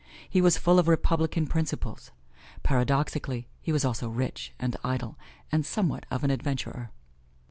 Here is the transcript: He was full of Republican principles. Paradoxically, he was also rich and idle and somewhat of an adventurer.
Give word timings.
He 0.27 0.41
was 0.41 0.57
full 0.57 0.79
of 0.79 0.87
Republican 0.87 1.45
principles. 1.45 2.09
Paradoxically, 2.63 3.47
he 3.61 3.71
was 3.71 3.85
also 3.85 4.09
rich 4.09 4.51
and 4.57 4.75
idle 4.83 5.15
and 5.51 5.63
somewhat 5.63 6.07
of 6.09 6.23
an 6.23 6.31
adventurer. 6.31 6.89